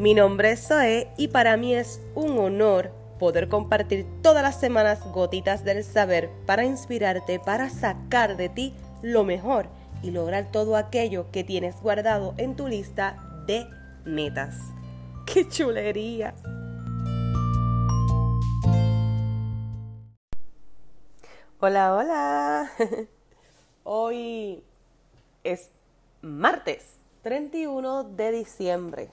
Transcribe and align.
Mi 0.00 0.14
nombre 0.14 0.52
es 0.52 0.66
Zoe 0.66 1.12
y 1.18 1.28
para 1.28 1.58
mí 1.58 1.74
es 1.74 2.00
un 2.14 2.38
honor 2.38 2.90
poder 3.18 3.50
compartir 3.50 4.06
todas 4.22 4.42
las 4.42 4.58
semanas 4.58 5.04
gotitas 5.12 5.62
del 5.62 5.84
saber 5.84 6.30
para 6.46 6.64
inspirarte, 6.64 7.38
para 7.38 7.68
sacar 7.68 8.38
de 8.38 8.48
ti 8.48 8.74
lo 9.02 9.24
mejor 9.24 9.66
y 10.02 10.10
lograr 10.10 10.50
todo 10.50 10.76
aquello 10.76 11.30
que 11.30 11.44
tienes 11.44 11.82
guardado 11.82 12.32
en 12.38 12.56
tu 12.56 12.66
lista 12.66 13.22
de 13.46 13.66
metas. 14.06 14.56
¡Qué 15.26 15.46
chulería! 15.46 16.32
Hola, 21.58 21.94
hola. 21.94 22.70
Hoy 23.84 24.64
es 25.44 25.70
martes 26.22 26.86
31 27.22 28.04
de 28.04 28.32
diciembre 28.32 29.10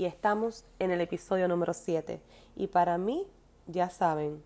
y 0.00 0.06
estamos 0.06 0.64
en 0.78 0.92
el 0.92 1.02
episodio 1.02 1.46
número 1.46 1.74
7. 1.74 2.22
Y 2.56 2.68
para 2.68 2.96
mí, 2.96 3.26
ya 3.66 3.90
saben, 3.90 4.42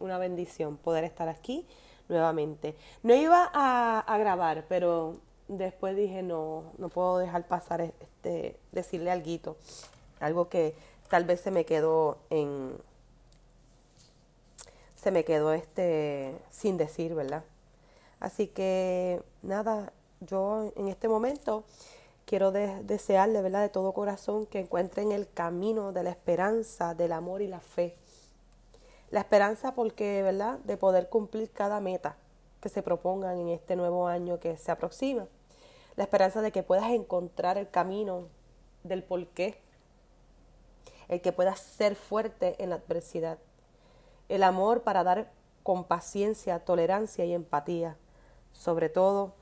una 0.00 0.18
bendición 0.18 0.76
poder 0.76 1.02
estar 1.04 1.30
aquí 1.30 1.66
nuevamente. 2.10 2.76
No 3.02 3.14
iba 3.14 3.50
a, 3.54 4.18
grabar, 4.18 4.66
pero 4.68 5.16
después 5.48 5.96
dije, 5.96 6.22
no, 6.22 6.64
no 6.76 6.90
puedo 6.90 7.16
dejar 7.16 7.48
pasar 7.48 7.80
este, 7.80 8.60
decirle 8.70 9.10
algo, 9.10 9.56
algo 10.20 10.50
que 10.50 10.74
tal 11.08 11.24
vez 11.24 11.40
se 11.40 11.50
me 11.50 11.64
quedó 11.64 12.18
en, 12.28 12.76
se 14.94 15.10
me 15.10 15.24
quedó 15.24 15.54
este 15.54 16.36
sin 16.50 16.76
decir, 16.76 17.14
¿verdad? 17.14 17.44
Así 18.20 18.48
que 18.48 19.22
nada, 19.40 19.94
yo 20.20 20.70
en 20.76 20.88
este 20.88 21.08
momento 21.08 21.64
quiero 22.24 22.52
desearle, 22.52 23.42
¿verdad?, 23.42 23.62
de 23.62 23.68
todo 23.68 23.92
corazón 23.92 24.46
que 24.46 24.60
encuentren 24.60 25.12
el 25.12 25.28
camino 25.28 25.92
de 25.92 26.02
la 26.02 26.10
esperanza, 26.10 26.94
del 26.94 27.12
amor 27.12 27.42
y 27.42 27.48
la 27.48 27.60
fe. 27.60 27.96
La 29.10 29.20
esperanza 29.20 29.74
porque, 29.74 30.22
¿verdad?, 30.22 30.58
de 30.60 30.76
poder 30.76 31.08
cumplir 31.08 31.50
cada 31.50 31.80
meta 31.80 32.16
que 32.60 32.68
se 32.68 32.82
propongan 32.82 33.38
en 33.38 33.50
este 33.50 33.76
nuevo 33.76 34.06
año 34.06 34.40
que 34.40 34.56
se 34.56 34.70
aproxima. 34.70 35.26
La 35.96 36.04
esperanza 36.04 36.40
de 36.42 36.50
que 36.50 36.62
puedas 36.62 36.90
encontrar 36.90 37.58
el 37.58 37.70
camino 37.70 38.28
del 38.82 39.02
porqué. 39.02 39.60
El 41.08 41.20
que 41.20 41.32
puedas 41.32 41.60
ser 41.60 41.94
fuerte 41.94 42.56
en 42.58 42.70
la 42.70 42.76
adversidad. 42.76 43.38
El 44.28 44.42
amor 44.42 44.82
para 44.82 45.04
dar 45.04 45.30
con 45.62 45.84
paciencia, 45.84 46.58
tolerancia 46.60 47.24
y 47.26 47.34
empatía. 47.34 47.96
Sobre 48.52 48.88
todo, 48.88 49.34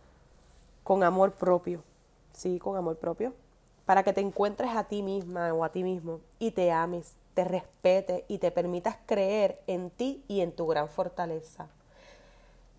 con 0.83 1.05
amor 1.05 1.33
propio 1.33 1.83
sí, 2.33 2.59
con 2.59 2.77
amor 2.77 2.97
propio, 2.97 3.33
para 3.87 4.03
que 4.03 4.13
te 4.13 4.21
encuentres 4.21 4.71
a 4.75 4.85
ti 4.85 5.03
misma 5.03 5.53
o 5.53 5.65
a 5.65 5.71
ti 5.71 5.83
mismo 5.83 6.21
y 6.39 6.53
te 6.53 6.71
ames, 6.71 7.15
te 7.35 7.45
respetes 7.45 8.25
y 8.29 8.39
te 8.39 8.51
permitas 8.51 8.97
creer 9.07 9.61
en 9.67 9.91
ti 9.91 10.23
y 10.29 10.41
en 10.41 10.53
tu 10.53 10.67
gran 10.67 10.89
fortaleza. 10.89 11.69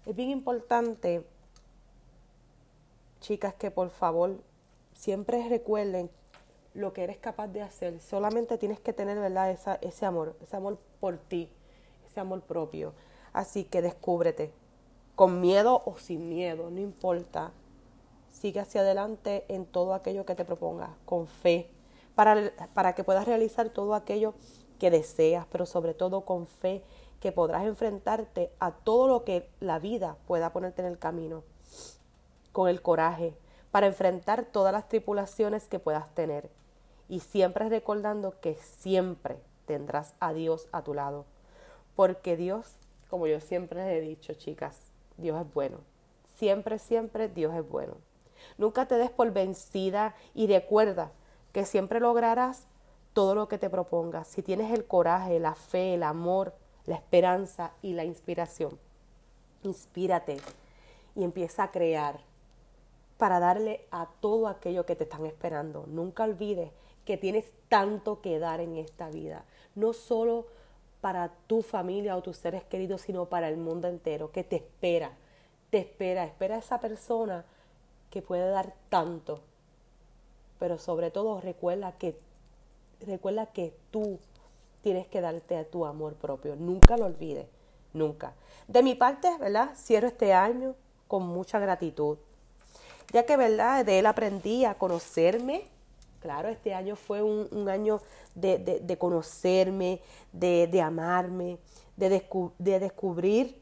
Es 0.06 0.16
bien 0.16 0.30
importante, 0.30 1.26
chicas, 3.22 3.54
que 3.54 3.72
por 3.72 3.90
favor 3.90 4.38
siempre 4.94 5.48
recuerden 5.50 6.09
lo 6.74 6.94
que 6.94 7.04
eres 7.04 7.18
capaz 7.18 7.48
de 7.48 7.62
hacer. 7.62 8.00
Solamente 8.00 8.58
tienes 8.58 8.80
que 8.80 8.94
tener, 8.94 9.18
¿verdad? 9.20 9.78
Ese 9.81 10.06
amor, 10.06 10.36
ese 10.42 10.56
amor 10.56 10.78
por 11.00 11.18
ti, 11.18 11.50
ese 12.09 12.20
amor 12.20 12.42
propio. 12.42 12.94
Así 13.31 13.64
que 13.64 13.81
descúbrete, 13.81 14.52
con 15.16 15.42
miedo 15.42 15.84
o 15.86 15.98
sin 15.98 16.30
miedo, 16.30 16.70
no 16.70 16.80
importa 16.80 17.52
sigue 18.34 18.59
hacia 18.59 18.81
adelante 18.81 19.45
en 19.48 19.66
todo 19.66 19.94
aquello 19.94 20.26
que 20.26 20.36
te 20.36 20.44
propongas, 20.44 20.89
con 21.06 21.28
fe, 21.28 21.70
para, 22.16 22.52
para 22.73 22.94
que 22.94 23.03
puedas 23.03 23.25
realizar 23.25 23.70
todo 23.70 23.95
aquello 23.95 24.34
que 24.80 24.92
deseas, 24.92 25.46
pero 25.50 25.66
sobre 25.66 25.94
todo 25.94 26.25
con 26.25 26.47
fe 26.47 26.84
que 27.22 27.31
podrás 27.31 27.66
enfrentarte 27.66 28.52
a 28.59 28.72
todo 28.72 29.07
lo 29.07 29.24
que 29.24 29.47
la 29.62 29.80
vida 29.80 30.18
pueda 30.28 30.52
ponerte 30.52 30.81
en 30.81 30.90
el 30.90 31.00
camino, 31.00 31.44
con 32.52 32.68
el 32.68 32.81
coraje, 32.81 33.38
para 33.72 33.88
enfrentar 33.88 34.46
todas 34.46 34.74
las 34.74 34.90
tripulaciones 34.90 35.68
que 35.69 35.80
puedas 35.80 36.13
tener. 36.13 36.50
Y 37.07 37.22
siempre 37.22 37.69
recordando 37.69 38.40
que 38.41 38.56
siempre 38.56 39.40
tendrás 39.66 40.13
a 40.19 40.34
Dios 40.34 40.68
a 40.72 40.84
tu 40.84 40.94
lado. 40.94 41.25
Porque 41.96 42.36
Dios, 42.36 42.75
como 43.09 43.28
yo 43.28 43.40
siempre 43.40 43.86
les 43.86 43.97
he 43.97 44.02
dicho, 44.02 44.34
chicas, 44.34 44.91
Dios 45.18 45.40
es 45.40 45.53
bueno. 45.53 45.78
Siempre, 46.36 46.78
siempre 46.78 47.30
Dios 47.30 47.56
es 47.56 47.68
bueno. 47.68 47.96
Nunca 48.58 48.88
te 48.88 48.96
des 48.96 49.09
por 49.09 49.31
vencida 49.31 50.16
y 50.34 50.47
recuerda 50.47 51.12
que 51.52 51.66
siempre 51.66 52.00
lograrás 52.00 52.68
todo 53.14 53.36
lo 53.36 53.47
que 53.47 53.58
te 53.58 53.69
propongas 53.69 54.28
si 54.28 54.41
tienes 54.41 54.72
el 54.72 54.86
coraje, 54.86 55.40
la 55.40 55.56
fe, 55.56 55.94
el 55.94 56.03
amor, 56.03 56.53
la 56.86 56.96
esperanza 56.96 57.72
y 57.81 57.94
la 57.94 58.03
inspiración. 58.03 58.78
Inspírate 59.63 60.38
y 61.16 61.24
empieza 61.24 61.63
a 61.63 61.72
crear 61.72 62.19
para 63.18 63.40
darle 63.40 63.86
a 63.92 64.08
todo 64.19 64.47
aquello 64.47 64.86
que 64.86 64.96
te 64.96 65.03
están 65.03 65.25
esperando. 65.25 65.86
Nunca 65.88 66.24
olvides 66.24 66.72
que 67.06 67.18
tienes 67.18 67.46
tanto 67.69 68.22
que 68.22 68.40
dar 68.40 68.59
en 68.59 68.78
esta 68.78 69.09
vida, 69.09 69.46
no 69.75 69.94
solo 69.94 70.47
para 71.02 71.31
tu 71.47 71.62
familia 71.62 72.16
o 72.16 72.24
tus 72.24 72.38
seres 72.38 72.63
queridos, 72.63 73.02
sino 73.02 73.25
para 73.25 73.50
el 73.50 73.58
mundo 73.58 73.88
entero, 73.88 74.31
que 74.31 74.44
te 74.44 74.58
espera, 74.58 75.12
te 75.69 75.80
espera, 75.80 76.24
espera 76.24 76.56
a 76.56 76.59
esa 76.59 76.80
persona 76.80 77.46
que 78.13 78.22
puede 78.22 78.47
dar 78.47 78.75
tanto. 78.90 79.40
Pero 80.59 80.78
sobre 80.78 81.09
todo 81.09 81.41
recuerda 81.41 81.94
que, 81.94 82.16
recuerda 83.01 83.47
que 83.47 83.74
tú 83.90 84.19
tienes 84.84 85.07
que 85.07 85.19
darte 85.19 85.57
a 85.57 85.66
tu 85.66 85.84
amor 85.88 86.13
propio. 86.13 86.56
Nunca 86.56 86.96
lo 86.96 87.07
olvides, 87.07 87.47
nunca. 87.91 88.35
De 88.68 88.84
mi 88.84 88.94
parte, 88.94 89.35
¿verdad? 89.40 89.72
Cierro 89.75 90.09
este 90.09 90.31
año 90.31 90.75
con 91.07 91.25
mucha 91.25 91.57
gratitud. 91.57 92.19
Ya 93.12 93.25
que, 93.25 93.35
¿verdad? 93.35 93.84
De 93.84 93.97
él 93.97 94.06
aprendí 94.06 94.63
a 94.63 94.75
conocerme. 94.75 95.66
Claro, 96.22 96.50
este 96.50 96.75
año 96.75 96.95
fue 96.95 97.24
un, 97.24 97.68
año 97.68 98.00
de, 98.35 98.95
conocerme, 99.00 100.01
de, 100.31 100.81
amarme, 100.84 101.57
de, 101.97 102.09
de 102.59 102.80
descubrir 102.80 103.59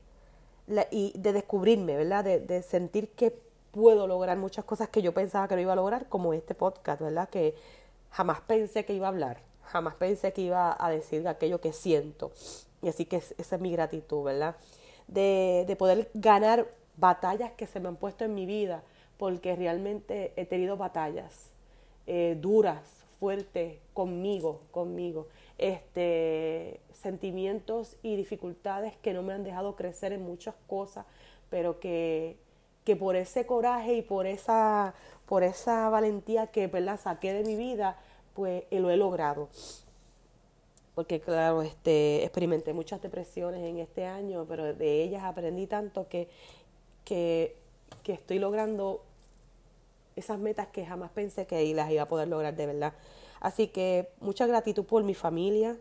y 0.91 1.13
de 1.17 1.31
descubrirme, 1.31 1.95
¿verdad? 1.95 2.25
De, 2.25 2.61
sentir 2.63 3.11
que 3.11 3.50
puedo 3.71 4.07
lograr 4.07 4.37
muchas 4.37 4.65
cosas 4.65 4.89
que 4.89 5.01
yo 5.01 5.13
pensaba 5.13 5.47
que 5.47 5.55
no 5.55 5.61
iba 5.61 5.73
a 5.73 5.75
lograr, 5.75 6.07
como 6.09 6.33
este 6.33 6.55
podcast, 6.55 7.01
¿verdad? 7.01 7.29
Que 7.29 7.55
jamás 8.11 8.41
pensé 8.41 8.85
que 8.85 8.93
iba 8.93 9.07
a 9.07 9.09
hablar, 9.09 9.41
jamás 9.63 9.95
pensé 9.95 10.33
que 10.33 10.41
iba 10.41 10.75
a 10.79 10.89
decir 10.89 11.27
aquello 11.27 11.61
que 11.61 11.73
siento. 11.73 12.31
Y 12.81 12.89
así 12.89 13.05
que 13.05 13.17
esa 13.17 13.55
es 13.55 13.61
mi 13.61 13.71
gratitud, 13.71 14.23
¿verdad? 14.23 14.55
De, 15.07 15.65
de 15.67 15.75
poder 15.75 16.09
ganar 16.13 16.67
batallas 16.97 17.51
que 17.51 17.67
se 17.67 17.79
me 17.79 17.87
han 17.87 17.95
puesto 17.95 18.25
en 18.25 18.33
mi 18.33 18.45
vida, 18.45 18.83
porque 19.17 19.55
realmente 19.55 20.33
he 20.35 20.45
tenido 20.45 20.77
batallas 20.77 21.51
eh, 22.07 22.37
duras, 22.39 22.81
fuertes, 23.19 23.77
conmigo, 23.93 24.61
conmigo. 24.71 25.27
Este, 25.57 26.81
sentimientos 26.91 27.95
y 28.01 28.15
dificultades 28.15 28.97
que 28.97 29.13
no 29.13 29.21
me 29.21 29.33
han 29.33 29.43
dejado 29.43 29.75
crecer 29.75 30.11
en 30.11 30.23
muchas 30.23 30.55
cosas, 30.67 31.05
pero 31.49 31.79
que 31.79 32.37
que 32.83 32.95
por 32.95 33.15
ese 33.15 33.45
coraje 33.45 33.95
y 33.95 34.01
por 34.01 34.25
esa, 34.25 34.93
por 35.25 35.43
esa 35.43 35.89
valentía 35.89 36.47
que 36.47 36.67
¿verdad? 36.67 36.99
saqué 36.99 37.33
de 37.33 37.43
mi 37.43 37.55
vida, 37.55 37.97
pues 38.33 38.63
lo 38.71 38.89
he 38.89 38.97
logrado. 38.97 39.49
Porque 40.95 41.21
claro, 41.21 41.61
este, 41.61 42.23
experimenté 42.23 42.73
muchas 42.73 43.01
depresiones 43.01 43.61
en 43.61 43.79
este 43.79 44.05
año, 44.05 44.45
pero 44.47 44.73
de 44.73 45.03
ellas 45.03 45.23
aprendí 45.23 45.67
tanto 45.67 46.07
que, 46.09 46.27
que, 47.05 47.55
que 48.03 48.13
estoy 48.13 48.39
logrando 48.39 49.01
esas 50.15 50.39
metas 50.39 50.67
que 50.67 50.85
jamás 50.85 51.11
pensé 51.11 51.45
que 51.45 51.73
las 51.73 51.89
iba 51.91 52.03
a 52.03 52.07
poder 52.07 52.27
lograr 52.27 52.55
de 52.55 52.65
verdad. 52.65 52.93
Así 53.39 53.67
que 53.67 54.09
mucha 54.19 54.45
gratitud 54.45 54.85
por 54.85 55.03
mi 55.03 55.13
familia, 55.13 55.77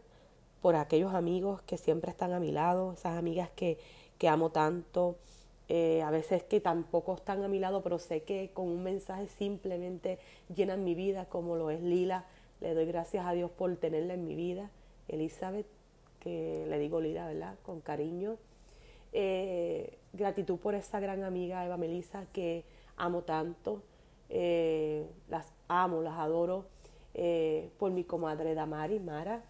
por 0.62 0.76
aquellos 0.76 1.14
amigos 1.14 1.60
que 1.62 1.76
siempre 1.76 2.10
están 2.10 2.32
a 2.32 2.40
mi 2.40 2.52
lado, 2.52 2.92
esas 2.92 3.18
amigas 3.18 3.50
que, 3.54 3.78
que 4.18 4.28
amo 4.28 4.50
tanto, 4.50 5.16
eh, 5.72 6.02
a 6.02 6.10
veces 6.10 6.42
que 6.42 6.60
tampoco 6.60 7.14
están 7.14 7.44
a 7.44 7.48
mi 7.48 7.60
lado, 7.60 7.80
pero 7.80 8.00
sé 8.00 8.24
que 8.24 8.50
con 8.52 8.66
un 8.66 8.82
mensaje 8.82 9.28
simplemente 9.28 10.18
llenan 10.52 10.82
mi 10.82 10.96
vida, 10.96 11.26
como 11.26 11.54
lo 11.54 11.70
es 11.70 11.80
Lila. 11.80 12.24
Le 12.60 12.74
doy 12.74 12.86
gracias 12.86 13.24
a 13.24 13.32
Dios 13.34 13.52
por 13.52 13.76
tenerla 13.76 14.14
en 14.14 14.26
mi 14.26 14.34
vida. 14.34 14.68
Elizabeth, 15.06 15.68
que 16.18 16.66
le 16.68 16.76
digo 16.80 17.00
Lila, 17.00 17.28
¿verdad? 17.28 17.54
Con 17.62 17.80
cariño. 17.82 18.36
Eh, 19.12 19.96
gratitud 20.12 20.58
por 20.58 20.74
esa 20.74 20.98
gran 20.98 21.22
amiga 21.22 21.64
Eva 21.64 21.76
Melisa 21.76 22.26
que 22.32 22.64
amo 22.96 23.22
tanto. 23.22 23.80
Eh, 24.28 25.06
las 25.28 25.52
amo, 25.68 26.02
las 26.02 26.18
adoro. 26.18 26.64
por 27.78 27.92
mi 27.92 28.02
comadre 28.02 28.54
Damari, 28.54 28.98
Mara. 28.98 29.44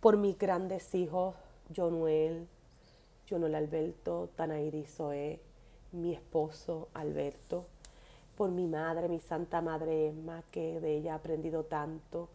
Por 0.00 0.18
mis 0.18 0.36
grandes 0.36 0.94
hijos, 0.94 1.34
Jonuel, 1.74 2.46
Jonel 3.28 3.54
Alberto, 3.54 4.30
Tanairi 4.36 4.84
Zoe, 4.84 5.40
mi 5.92 6.12
esposo 6.12 6.88
Alberto, 6.94 7.66
por 8.36 8.50
mi 8.50 8.66
madre, 8.66 9.08
mi 9.08 9.20
santa 9.20 9.60
madre 9.60 10.08
Emma, 10.08 10.42
que 10.50 10.80
de 10.80 10.96
ella 10.96 11.12
he 11.12 11.14
aprendido 11.14 11.64
tanto, 11.64 12.28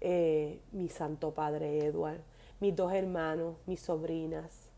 eh, 0.00 0.60
mi 0.72 0.88
santo 0.88 1.32
padre 1.32 1.84
Edward, 1.84 2.20
mis 2.60 2.76
dos 2.76 2.92
hermanos, 2.92 3.56
mis 3.66 3.80
sobrinas, 3.80 4.70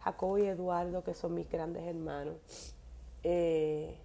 Jacobo 0.00 0.38
y 0.38 0.46
Eduardo, 0.46 1.02
que 1.02 1.14
son 1.14 1.34
mis 1.34 1.48
grandes 1.48 1.84
hermanos. 1.84 2.74
Eh, 3.22 3.96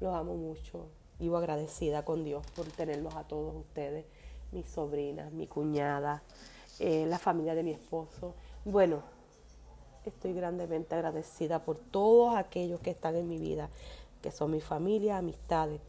los 0.00 0.14
amo 0.14 0.34
mucho. 0.34 0.86
Vivo 1.20 1.36
agradecida 1.36 2.04
con 2.04 2.24
Dios 2.24 2.44
por 2.56 2.66
tenerlos 2.66 3.14
a 3.14 3.22
todos 3.22 3.54
ustedes, 3.54 4.04
mis 4.50 4.68
sobrinas, 4.68 5.32
mi 5.32 5.46
cuñada, 5.46 6.24
eh, 6.80 7.06
la 7.06 7.18
familia 7.18 7.54
de 7.54 7.62
mi 7.62 7.70
esposo. 7.70 8.34
Bueno, 8.64 9.02
estoy 10.10 10.32
grandemente 10.32 10.94
agradecida 10.94 11.64
por 11.64 11.76
todos 11.78 12.36
aquellos 12.36 12.80
que 12.80 12.90
están 12.90 13.16
en 13.16 13.28
mi 13.28 13.38
vida, 13.38 13.68
que 14.22 14.30
son 14.30 14.50
mi 14.50 14.60
familia, 14.60 15.18
amistades. 15.18 15.80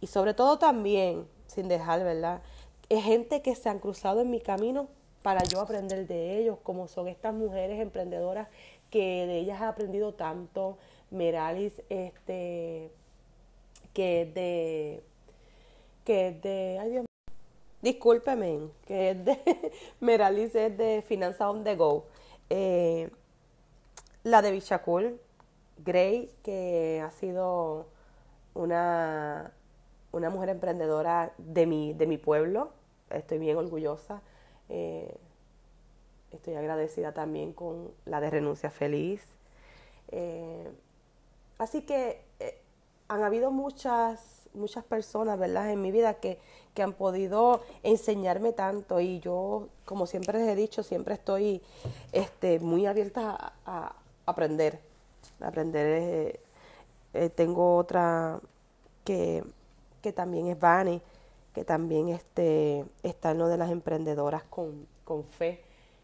Y 0.00 0.06
sobre 0.06 0.34
todo 0.34 0.58
también, 0.58 1.26
sin 1.46 1.68
dejar, 1.68 2.04
¿verdad? 2.04 2.42
Es 2.88 3.04
gente 3.04 3.42
que 3.42 3.54
se 3.54 3.68
han 3.68 3.78
cruzado 3.78 4.20
en 4.20 4.30
mi 4.30 4.40
camino 4.40 4.88
para 5.22 5.42
yo 5.44 5.60
aprender 5.60 6.06
de 6.06 6.38
ellos, 6.38 6.58
como 6.62 6.88
son 6.88 7.08
estas 7.08 7.34
mujeres 7.34 7.80
emprendedoras 7.80 8.48
que 8.90 9.26
de 9.26 9.38
ellas 9.38 9.60
he 9.60 9.64
aprendido 9.64 10.14
tanto. 10.14 10.78
Meralis, 11.10 11.82
este, 11.88 12.90
que 13.94 14.22
es 14.22 14.34
de, 14.34 15.02
que 16.04 16.28
es 16.28 16.42
de, 16.42 16.78
ay 16.80 16.90
Dios 16.90 17.04
discúlpeme, 17.82 18.68
que 18.86 19.10
es 19.10 19.24
de, 19.24 19.72
Meralis 20.00 20.54
es 20.54 20.76
de 20.76 21.02
Finanza 21.06 21.50
on 21.50 21.64
the 21.64 21.76
Go. 21.76 22.04
Eh, 22.50 23.10
la 24.24 24.42
de 24.42 24.50
Bichacul, 24.52 25.20
Gray, 25.84 26.30
que 26.42 27.02
ha 27.04 27.10
sido 27.10 27.86
una, 28.54 29.52
una 30.12 30.30
mujer 30.30 30.48
emprendedora 30.50 31.32
de 31.38 31.66
mi, 31.66 31.94
de 31.94 32.06
mi 32.06 32.18
pueblo, 32.18 32.70
estoy 33.10 33.38
bien 33.38 33.56
orgullosa. 33.56 34.22
Eh, 34.68 35.16
estoy 36.30 36.54
agradecida 36.54 37.12
también 37.12 37.52
con 37.52 37.90
la 38.04 38.20
de 38.20 38.30
Renuncia 38.30 38.70
Feliz. 38.70 39.22
Eh, 40.10 40.70
así 41.58 41.82
que 41.82 42.22
han 43.08 43.22
habido 43.22 43.50
muchas, 43.50 44.48
muchas 44.54 44.84
personas, 44.84 45.38
¿verdad?, 45.38 45.70
en 45.70 45.80
mi 45.80 45.90
vida 45.90 46.14
que, 46.14 46.38
que 46.74 46.82
han 46.82 46.92
podido 46.92 47.62
enseñarme 47.82 48.52
tanto 48.52 49.00
y 49.00 49.18
yo, 49.20 49.68
como 49.84 50.06
siempre 50.06 50.38
les 50.38 50.48
he 50.48 50.54
dicho, 50.54 50.82
siempre 50.82 51.14
estoy 51.14 51.62
este, 52.12 52.60
muy 52.60 52.86
abierta 52.86 53.54
a, 53.64 53.96
aprender. 54.30 54.80
aprender. 55.40 55.86
Eh, 55.86 56.40
eh, 57.14 57.30
tengo 57.30 57.76
otra 57.76 58.40
que, 59.04 59.44
que 60.02 60.12
también 60.12 60.48
es 60.48 60.58
Vani, 60.58 61.00
que 61.54 61.64
también 61.64 62.08
este, 62.08 62.84
está 63.02 63.30
en 63.32 63.38
lo 63.38 63.48
de 63.48 63.56
las 63.56 63.70
emprendedoras 63.70 64.42
con, 64.44 64.86
con 65.04 65.24
fe. 65.24 65.62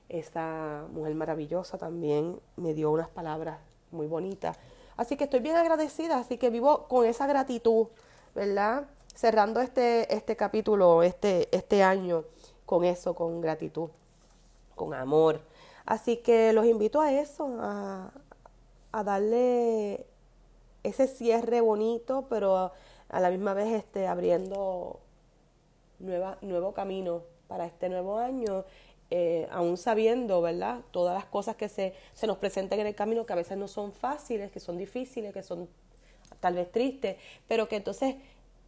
Esa 0.09 0.85
mujer 0.93 1.15
maravillosa 1.15 1.79
también 1.79 2.39
me 2.57 2.75
dio 2.75 2.91
unas 2.91 3.09
palabras 3.09 3.59
muy 3.91 4.07
bonitas 4.07 4.57
Así 4.97 5.17
que 5.17 5.25
estoy 5.25 5.41
bien 5.41 5.57
agradecida, 5.57 6.19
así 6.19 6.39
que 6.39 6.51
vivo 6.51 6.87
con 6.87 7.05
esa 7.05 7.27
gratitud, 7.27 7.89
¿verdad? 8.35 8.85
Cerrando 9.15 9.61
este, 9.61 10.13
este 10.15 10.37
capítulo, 10.37 11.03
este, 11.03 11.49
este 11.57 11.83
año, 11.83 12.25
con 12.65 12.85
eso, 12.85 13.15
con 13.15 13.41
gratitud, 13.41 13.91
con 14.77 14.95
amor. 14.95 15.41
Así 15.87 16.19
que 16.19 16.53
los 16.53 16.67
invito 16.67 17.01
a 17.01 17.13
eso, 17.13 17.57
a, 17.61 18.13
darle 19.05 20.07
ese 20.83 21.07
cierre 21.07 21.61
bonito, 21.61 22.27
pero 22.29 22.73
a 23.09 23.21
la 23.21 23.31
misma 23.31 23.55
vez 23.55 23.73
este, 23.73 24.07
abriendo 24.07 25.01
nuevo 25.99 26.73
camino 26.75 27.23
para 27.49 27.67
este 27.67 27.89
nuevo 27.89 28.19
año 28.19 28.65
eh, 29.11 29.47
aún 29.53 29.77
sabiendo, 29.77 30.41
¿verdad? 30.41 30.81
Todas 30.91 31.15
las 31.15 31.27
cosas 31.27 31.57
que 31.57 31.69
se, 31.69 31.95
se 32.15 32.27
nos 32.27 32.39
presentan 32.39 32.81
en 32.81 32.87
el 32.87 32.95
camino, 32.95 33.27
que 33.27 33.33
a 33.33 33.37
veces 33.37 33.57
no 33.57 33.69
son 33.69 33.93
fáciles, 33.93 34.51
que 34.51 34.61
son 34.61 34.79
difíciles, 34.79 35.33
que 35.33 35.43
son 35.43 35.69
tal 36.41 36.55
vez 36.55 36.73
tristes, 36.73 37.17
pero 37.47 37.69
que 37.69 37.77
entonces 37.77 38.17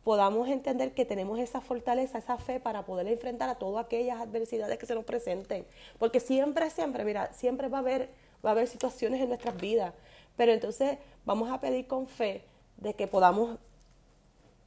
podamos 0.06 0.46
entender 0.48 0.94
que 0.94 1.04
tenemos 1.04 1.40
esa 1.40 1.60
fortaleza, 1.60 2.18
esa 2.18 2.38
fe 2.38 2.60
para 2.60 2.84
poder 2.84 3.08
enfrentar 3.08 3.48
a 3.48 3.56
todas 3.56 3.84
aquellas 3.84 4.20
adversidades 4.20 4.78
que 4.78 4.86
se 4.86 4.94
nos 4.94 5.04
presenten. 5.04 5.66
Porque 5.98 6.20
siempre, 6.20 6.70
siempre, 6.70 7.04
mira, 7.04 7.32
siempre 7.32 7.66
va 7.66 7.78
a 7.78 7.80
haber, 7.80 8.08
va 8.44 8.50
a 8.50 8.52
haber 8.52 8.68
situaciones 8.68 9.20
en 9.20 9.30
nuestras 9.30 9.56
vidas. 9.56 9.92
Pero 10.36 10.52
entonces 10.52 10.98
vamos 11.24 11.50
a 11.50 11.58
pedir 11.58 11.88
con 11.88 12.06
fe 12.06 12.44
de 12.76 12.94
que 12.94 13.08
podamos 13.08 13.58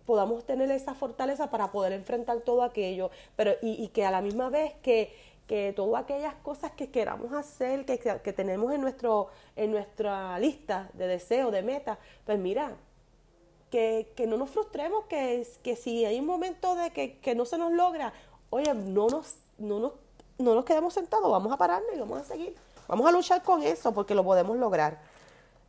podamos 0.06 0.44
tener 0.44 0.70
esa 0.72 0.94
fortaleza 0.94 1.50
para 1.50 1.72
poder 1.72 1.94
enfrentar 1.94 2.42
todo 2.42 2.62
aquello, 2.62 3.10
pero 3.38 3.54
y, 3.62 3.88
que 3.90 4.04
a 4.06 4.12
la 4.12 4.20
misma 4.20 4.50
vez 4.50 4.74
que, 4.82 5.16
que 5.48 5.72
todas 5.74 6.04
aquellas 6.04 6.34
cosas 6.44 6.72
que 6.72 6.90
queramos 6.90 7.32
hacer, 7.32 7.86
que, 7.86 7.98
que, 7.98 8.34
tenemos 8.34 8.74
en, 8.74 8.82
nuestro, 8.82 9.30
en 9.56 9.72
nuestra 9.72 10.38
lista 10.38 10.90
de 10.96 11.08
deseos, 11.08 11.54
de 11.54 11.62
metas, 11.62 11.98
pues 12.26 12.40
mira, 12.40 12.76
que, 13.70 14.12
que 14.16 14.28
no 14.28 14.38
nos 14.38 14.50
frustremos, 14.50 15.06
que, 15.06 15.48
que 15.64 15.76
si 15.76 16.06
hay 16.06 16.20
un 16.20 16.26
momento 16.26 16.76
de 16.76 16.92
que, 16.92 17.18
que 17.20 17.36
no 17.36 17.46
se 17.46 17.58
nos 17.58 17.72
logra, 17.72 18.14
oye, 18.50 18.74
no 18.74 19.08
nos, 19.08 19.36
no, 19.58 19.80
nos, 19.80 19.94
no 20.38 20.56
nos 20.56 20.66
quedemos 20.66 20.94
sentados, 20.94 21.32
vamos 21.32 21.52
a 21.52 21.58
pararnos 21.58 21.92
y 21.96 22.00
vamos 22.00 22.20
a 22.20 22.24
seguir. 22.24 22.56
Vamos 22.88 23.08
a 23.08 23.12
luchar 23.12 23.44
con 23.44 23.62
eso 23.62 23.94
porque 23.94 24.16
lo 24.16 24.24
podemos 24.24 24.58
lograr. 24.58 25.00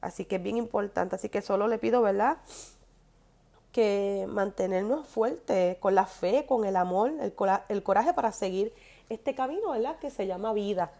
Así 0.01 0.25
que 0.25 0.37
es 0.37 0.43
bien 0.43 0.57
importante. 0.57 1.17
Así 1.17 1.29
que 1.29 1.43
solo 1.43 1.69
le 1.69 1.79
pido, 1.79 2.01
¿verdad? 2.01 2.39
Que 3.73 4.27
mantenernos 4.27 5.07
fuertes 5.07 5.77
con 5.79 5.95
la 5.95 6.07
fe, 6.07 6.47
con 6.47 6.65
el 6.65 6.77
amor, 6.77 7.13
el, 7.21 7.35
el 7.69 7.83
coraje 7.83 8.15
para 8.15 8.33
seguir 8.33 8.73
este 9.11 9.35
camino, 9.35 9.73
¿verdad? 9.73 9.99
Que 9.99 10.11
se 10.11 10.27
llama 10.27 10.55
vida. 10.55 10.93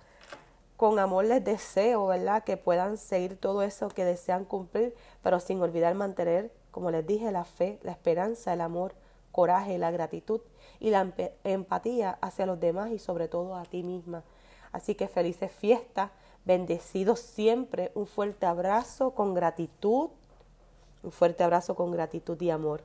Con 0.77 0.99
amor 0.99 1.25
les 1.25 1.43
deseo, 1.43 2.07
¿verdad? 2.07 2.45
Que 2.45 2.59
puedan 2.59 2.99
seguir 2.99 3.39
todo 3.39 3.63
eso 3.63 3.89
que 3.89 4.05
desean 4.05 4.45
cumplir, 4.45 4.95
pero 5.23 5.41
sin 5.41 5.63
olvidar 5.63 5.95
mantener, 5.95 6.51
como 6.71 6.91
les 6.91 7.07
dije, 7.07 7.31
la 7.33 7.45
fe, 7.45 7.79
la 7.83 7.93
esperanza, 7.93 8.53
el 8.53 8.61
amor, 8.61 8.95
coraje, 9.33 9.79
la 9.79 9.91
gratitud 9.91 10.41
y 10.79 10.91
la 10.91 11.13
empatía 11.45 12.19
hacia 12.21 12.47
los 12.47 12.59
demás 12.59 12.91
y 12.91 12.99
sobre 12.99 13.29
todo 13.29 13.57
a 13.57 13.65
ti 13.65 13.83
misma. 13.83 14.23
Así 14.73 14.95
que 14.95 15.09
felices 15.09 15.51
fiestas, 15.53 16.11
bendecidos 16.45 17.21
siempre, 17.21 17.91
un 17.95 18.07
fuerte 18.07 18.47
abrazo 18.47 19.13
con 19.13 19.35
gratitud, 19.35 20.11
un 21.03 21.11
fuerte 21.11 21.45
abrazo 21.45 21.75
con 21.75 21.91
gratitud 21.91 22.41
y 22.41 22.51
amor. 22.51 22.83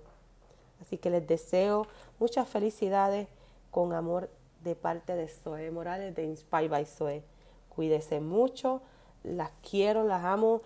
Así 0.81 0.97
que 0.97 1.09
les 1.09 1.25
deseo 1.25 1.87
muchas 2.19 2.47
felicidades 2.47 3.27
con 3.71 3.93
amor 3.93 4.29
de 4.63 4.75
parte 4.75 5.15
de 5.15 5.27
Zoe 5.27 5.71
Morales 5.71 6.15
de 6.15 6.23
Inspire 6.23 6.67
by 6.67 6.85
Zoe. 6.85 7.23
Cuídense 7.69 8.19
mucho, 8.19 8.81
las 9.23 9.51
quiero, 9.69 10.03
las 10.03 10.23
amo 10.23 10.61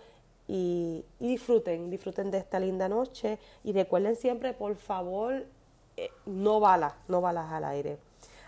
y, 0.52 1.04
disfruten, 1.20 1.90
disfruten 1.90 2.32
de 2.32 2.38
esta 2.38 2.58
linda 2.58 2.88
noche 2.88 3.38
y 3.62 3.72
recuerden 3.72 4.16
siempre, 4.16 4.52
por 4.52 4.74
favor, 4.74 5.46
eh, 5.96 6.10
no 6.26 6.58
balas, 6.58 6.94
no 7.06 7.20
balas 7.20 7.52
al 7.52 7.64
aire. 7.64 7.98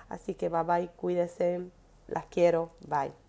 Así 0.08 0.34
que 0.34 0.48
bye 0.48 0.64
bye, 0.64 0.88
cuídense, 0.96 1.60
las 2.08 2.26
quiero, 2.26 2.70
bye. 2.88 3.21